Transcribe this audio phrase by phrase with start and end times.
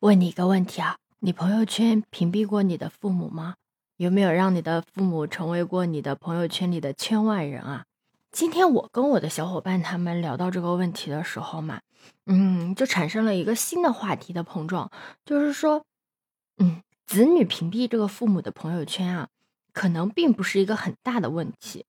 [0.00, 3.56] 问你一个问题啊，你朋友圈屏蔽过你的父母吗？
[3.96, 7.84] 有没有让你的父母成为过你的朋友圈里的圈外人啊？
[8.30, 11.80] 今天我跟我的小伙伴他们聊到这个问题的时候嘛，
[12.26, 14.88] 嗯，就产生了一个新的话题的碰撞，
[15.24, 15.82] 就是说，
[16.58, 19.26] 嗯，子女屏蔽这个父母的朋友圈啊，
[19.72, 21.84] 可能并不是一个很大的问题，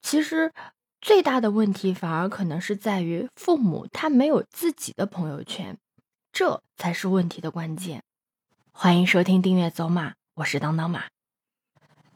[0.00, 0.52] 其实
[1.00, 5.76] 最大的问题反而可能是在于父母他没有自己的朋友圈。
[6.38, 8.04] 这才是问题的关键。
[8.70, 11.06] 欢迎收听订阅走马，我是当当马。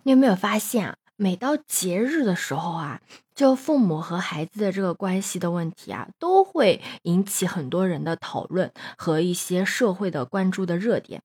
[0.05, 0.97] 你有没有发现啊？
[1.17, 3.01] 每到节日的时候啊，
[3.35, 11.21] 就父母和孩子的这个关系的问题啊，都会引起很多人的讨论和一些社会的关注的热点。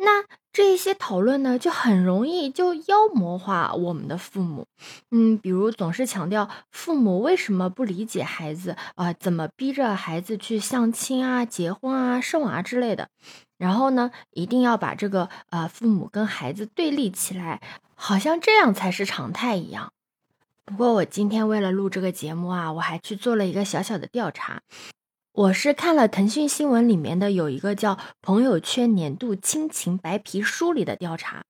[0.00, 4.64] 那这些讨论呢，就很容易就妖魔化我们的父母，
[5.10, 13.08] 嗯，比如总是强调父母为什么不理解孩子啊，怎么逼着孩子去相亲啊、结婚啊、生娃之类的，
[13.56, 17.60] 然后呢，一定要把这个呃父母跟孩子对立起来，
[17.94, 19.92] 好像这样才是常态一样。
[20.64, 24.62] 不过我今天为了录这个节目啊，我还去做了一个小小的调查。
[25.38, 31.44] 我是看了腾讯新闻里面的有一个叫《朋友圈年度亲情白皮书》里的调查，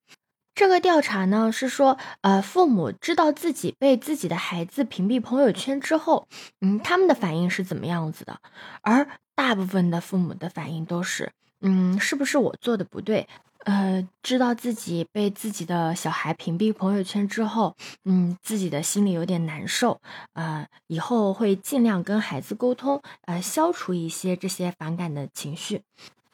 [0.54, 6.28] 这个调查呢是说，呃，父母知道自己被自己的孩子屏蔽朋友圈之后，
[6.60, 8.38] 嗯，他们的反应是怎么样子的？
[8.82, 13.26] 而大部分的父母的反应都是，嗯，是不是我做的不对？
[13.64, 20.00] 呃，知道自己被自己的小孩屏蔽朋友圈之后，嗯，自己的心里有点难受，
[20.34, 25.82] 呃，以后会尽量跟孩子沟通，呃，消除一些这些反感的情绪。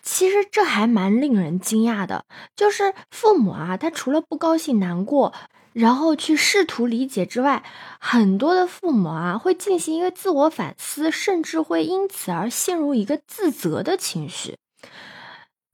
[0.02, 5.32] 其实这还蛮令人惊讶的，就是父母啊，他除了不高兴、难过，
[5.72, 7.64] 然后去试图理解之外，
[7.98, 14.58] 很多的父母啊，会进行一个自我反思，甚至会因此而陷入一个自责的情绪。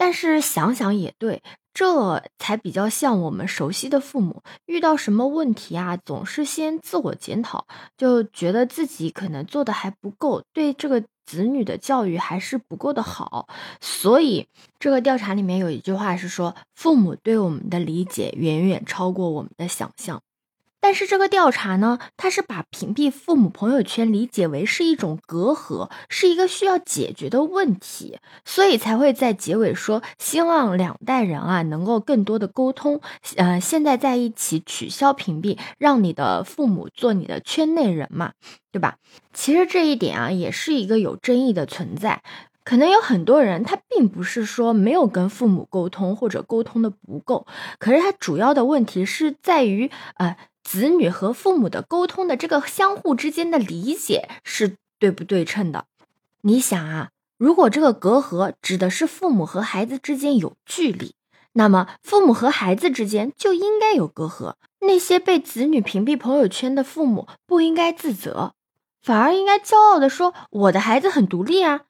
[0.01, 1.43] 但是想想也对，
[1.75, 7.67] 这才比较像我们熟悉的父母，遇到什么问题啊，总是先自我检讨，
[7.98, 13.47] 就觉得自己可能做的还不够，对这个子女的教育还是不够的好。
[13.83, 14.48] 所以
[14.79, 20.23] 这个调查里面有一句话是说，父母对我们的理解远远超过我们的想象。
[20.83, 33.01] 但是这个调查呢，它是把屏蔽父母朋友圈理解为是一种隔阂，是一个需要解决的问题，所以才会在结尾说希望两代人啊能够更多的沟通，
[33.36, 38.33] 呃，现在在一起取消屏蔽，让你的父母做你的圈内人嘛，
[38.73, 38.97] 对吧？
[39.35, 42.23] 其实这一点啊也是一个有争议的存在，
[42.64, 47.47] 可能有很多人他并不是说没有跟父母沟通或者沟通的不够，
[47.79, 50.36] 可是他主要的问题是在于呃。
[50.63, 55.87] 子女和父母的沟通的这个相互之间的理解是对不对称的？
[56.43, 61.15] 你想啊，如果这个隔阂指的是父母和孩子之间有距离，
[61.55, 64.55] 那么父母和孩子之间就应该有隔阂。
[64.81, 68.53] 那些被子女屏蔽朋友圈的父母不应该自责，
[69.03, 71.83] 反而应该骄傲的说：“我的孩子很独立啊。”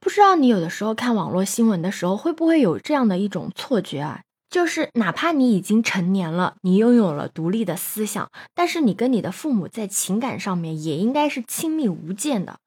[0.00, 4.22] 不知道你有的时候看网络新闻的时候，会不会有这样的一种错觉啊？
[4.52, 12.58] 就是哪怕你已经成年了，你拥有了独立的思想，但是你跟你的父母在情感上面也应该是亲密无间的，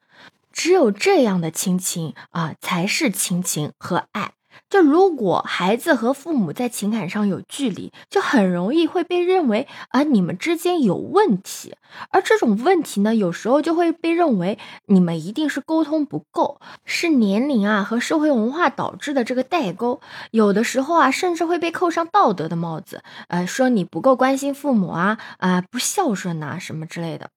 [0.52, 4.32] 只有这样的亲情啊，才是亲情和爱。
[4.70, 11.76] 就如果孩子和父母在情感上有距离，就很容易会被认为啊你们之间有问题，
[12.10, 14.58] 而这种问题呢，有时候就会被认为
[14.88, 20.02] 你们一定是沟通不够，是年龄啊和社会文化导致的这个代沟。
[20.32, 27.30] 有的时候啊，甚至会被扣上道德的帽子，呃，说你不够关心父母啊啊，不孝顺呐什么之类的。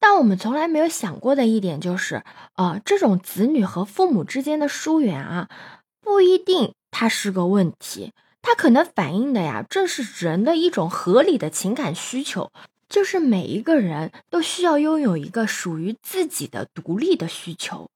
[0.00, 2.22] 但我们从来没有想过的一点就是，
[2.52, 5.48] 啊，这种子女和父母之间的疏远啊。
[6.04, 12.52] 不一定，它是个问题，它可能反映的呀，正是人的一种合理的情感需求，
[12.88, 17.88] 就是每一个人都需要拥有一个属于自己的独立的需求。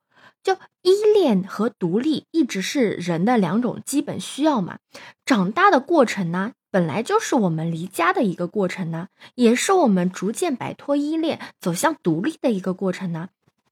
[0.42, 4.78] 就依恋和独立一直是人的两种基本需要嘛。
[5.26, 13.28] 长大的过程呢，本来就是我们离家的一个过程呢，也是我们逐渐摆脱依恋，走向独立的一个过程呢。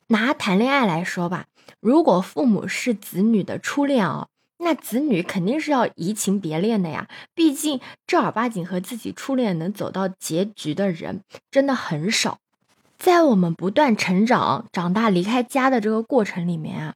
[0.09, 1.47] 拿谈恋爱来说吧，
[1.81, 4.29] 如果父母是子女的初恋哦，
[4.59, 7.09] 那子女肯定是要移情别恋的呀。
[7.35, 12.39] 毕竟正儿八经和自己初恋能走到结局的人真的很少。
[12.99, 16.95] 在我们不断成长、长大、离开家的这个过程里面啊，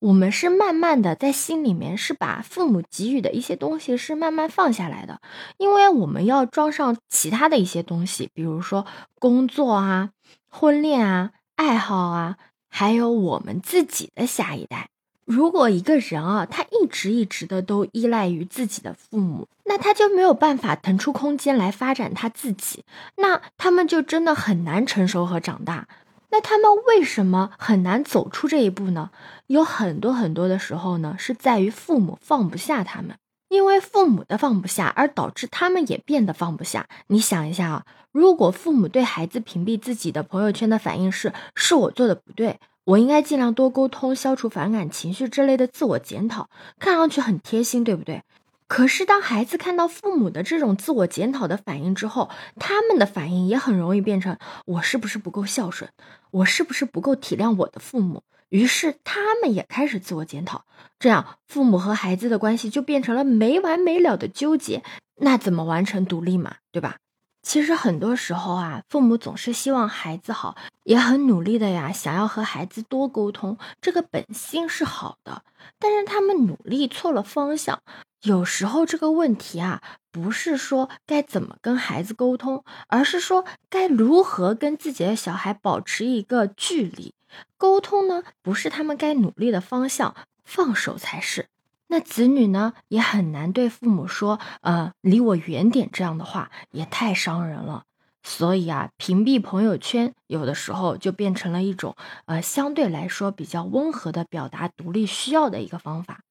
[0.00, 5.20] 我们是慢慢的在心里面是把父母给予的一些东西是慢慢放下来的，
[5.58, 8.86] 因为我们要装上其他的一些东西，比如说
[9.18, 10.10] 工作啊、
[10.50, 11.30] 婚恋啊。
[11.56, 12.36] 爱好啊，
[12.68, 14.90] 还有我们自己的下一代，
[15.26, 22.84] 如果一个人啊，他一直一直的都依赖于自己的父母，那他就没有办法腾出空间来发展他自己，
[23.16, 25.88] 那他们就真的很难成熟和长大。
[26.30, 29.10] 那他们为什么很难走出这一步呢？
[29.48, 33.16] 有很多很多的时候呢，是在于父母放不下他们，
[33.48, 36.86] 因为父母的放不下，而导致他们也变得放不下。
[37.08, 42.60] 你想一下啊，如果父母对孩子屏蔽自己的朋友圈的反应是“是我做的不对”。
[42.86, 46.48] 我应该尽量多沟通，消除反感情绪之类的自我检讨，
[46.78, 48.22] 看上去很贴心，对不对？
[48.68, 55.90] 可是当孩子看到父母的这种自我检讨的反应之后，他们的反应也很容易变成我是不是不够孝顺，
[56.30, 58.22] 我是不是不够体谅我的父母？
[58.50, 60.64] 于是他们也开始自我检讨，
[61.00, 64.84] 这样父母和孩子的关系就变成了没完没了的纠结，
[65.16, 66.54] 那怎么完成独立嘛？
[66.70, 66.98] 对吧？
[67.46, 75.44] 其实很多时候啊，父母总是希望孩子好，也很努力的呀，想要和孩子多沟通，这个本心是好的。
[75.78, 77.80] 但是他们努力错了方向，
[78.22, 87.14] 有时候这个问题啊，不是说该怎么跟孩子沟通，而是说该如何跟自己的小孩保持一个距离。
[87.56, 91.46] 沟通呢，不是他们该努力的方向，放手才是。
[91.88, 97.84] 那子女呢，也很难对父母说，呃，离我远点这样的话，也太伤人了。
[98.22, 101.94] 所以啊，屏蔽朋友圈，有的时候就变成了一种，
[102.24, 106.22] 呃，相对来说比较温和的表达独立需要的一个方法。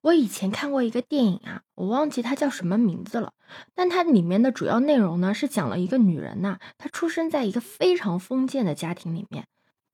[0.00, 3.32] 我以前看过一个电影啊，我忘记它叫什么名字了，
[3.72, 9.46] 但它里面的主要内容呢，是讲了一个女人呐，她出生在一个非常封建的家庭里面，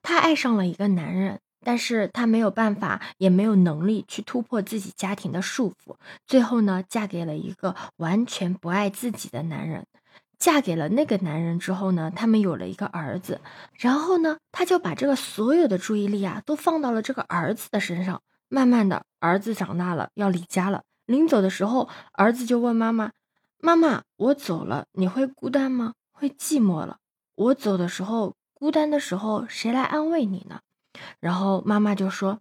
[0.02, 1.40] 她爱上了一个男人。
[1.62, 5.94] 但是她没有办法，也没有能力去突破自己家庭的束缚，
[6.26, 9.86] 最后呢，嫁给了一个完全不爱自己的男人。
[10.38, 13.42] 嫁给了那个男人之后呢，他们有了一个儿子，
[13.74, 18.22] 然后呢，她就把这个所有的注意力啊，都放到了这个儿子的身上。
[18.48, 20.82] 慢慢的，儿子长大了，要离家了。
[21.04, 23.12] 临走的时候，儿子就问妈妈
[23.60, 25.92] ：“妈妈，我走了，你会孤单吗？
[26.10, 26.96] 会寂寞了？
[27.34, 30.60] 我走的时候，孤单的时候，谁来安慰你呢？”
[31.20, 32.40] 然后妈妈就说：“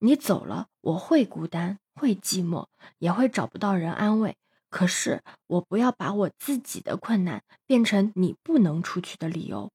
[0.00, 2.66] 你走了，我会孤单，会寂寞，
[2.98, 4.36] 也会找不到人安慰。
[4.68, 9.72] 可是我不要把我自己的困难变成你不能出去的理由。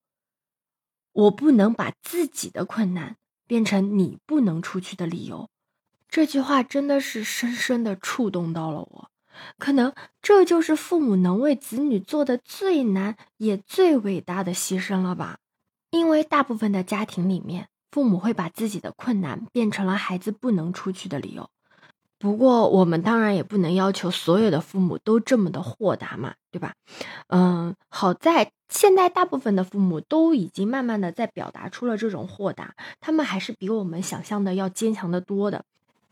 [1.11, 5.49] 我不能把自己的困难变成你不能出去的理由。”
[6.07, 9.11] 这句话真的是深深的触动到了我。
[9.57, 15.39] 可能这就是父母能为子女做的最难也最伟大的牺牲了吧？
[15.89, 17.67] 因为大部分的家庭里面。
[17.95, 21.49] 父母会把自己的困难变成了孩子不能出去的理由。
[22.19, 26.73] 不过，我们当然也不能要求所有的父母都这么的豁达嘛，对吧？
[27.27, 35.63] 嗯，好在现在大部分的父母都已经慢慢的在表达出了这种豁达，他们还是比我们想象的要坚强的多的。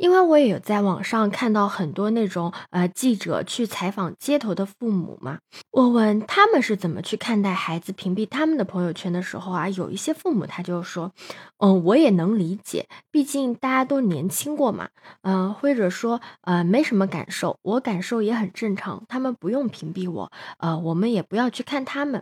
[0.04, 5.40] 因为我也有在网上看到很多那种呃记者去采访街头的父母嘛，
[5.72, 11.14] 我问他们是怎么去看待孩子屏蔽他们的朋友圈的时候啊，有一些父母他就说，
[11.60, 14.90] 嗯，我也能理解，毕竟大家都年轻过嘛，
[15.22, 22.22] 嗯，或者说呃没什么感受，我感受也很正常，他们不用屏蔽我，呃，我们也不要去看他们，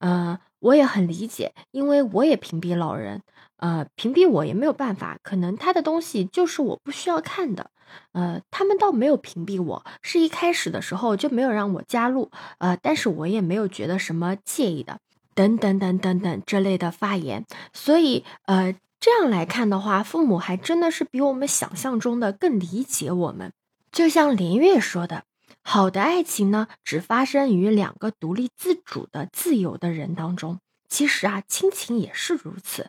[0.00, 3.22] 嗯，我也很理解，因为我也屏蔽老人。
[3.58, 7.70] 呃，屏蔽我也没有办法，可能他的东西就是我不需要看的。
[8.12, 12.30] 呃，他们倒没有屏蔽我，是一开始的时候就没有让我加入。
[12.58, 14.98] 呃，但是我也没有觉得什么介意的，
[15.34, 17.44] 等等等等等这类的发言。
[17.72, 23.52] 所以，呃，这样来看的话，父母还真的是比我们想象中的更理解我们。
[23.92, 25.22] 就像连月说的，
[25.62, 30.58] 好的爱情呢，只发生于两个独立自主的自由的人当中。
[30.88, 32.88] 其实啊，亲情也是如此。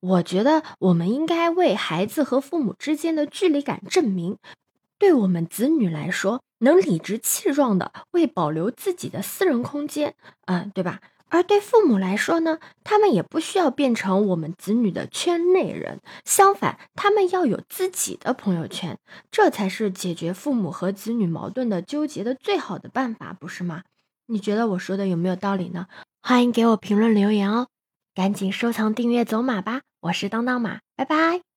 [0.00, 4.36] 我觉得我们应该为孩子和父母之间的距离感证明，
[4.98, 11.00] 对我们子女来说，能理直气壮的为保留自己的私人空间，嗯，对吧？
[11.30, 18.98] 而对父母来说呢，他们也不需要变成我们子女的圈内人，相反，他们要有自己的朋友圈，
[19.30, 23.82] 这才是解决父母和子女矛盾的纠结的最好的办法，不是吗？
[24.26, 25.86] 你觉得我说的有没有道理呢？
[26.22, 27.68] 欢迎给我评论留言哦，
[28.14, 31.47] 赶紧收藏订阅走马吧，我是当当马，拜拜。